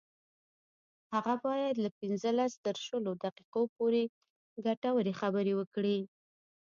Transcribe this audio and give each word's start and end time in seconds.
هغه 1.13 1.33
باید 1.45 1.75
له 1.83 1.89
پنځلس 1.99 2.51
تر 2.65 2.75
شلو 2.85 3.11
دقیقو 3.23 3.63
پورې 3.75 4.03
ګټورې 4.65 5.13
خبرې 5.21 5.53
وکړي 5.59 5.99